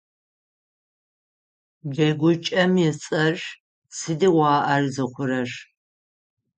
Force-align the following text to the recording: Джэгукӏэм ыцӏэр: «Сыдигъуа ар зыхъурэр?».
Джэгукӏэм 1.91 2.73
ыцӏэр: 2.89 3.35
«Сыдигъуа 3.97 4.53
ар 4.71 4.83
зыхъурэр?». 4.93 5.51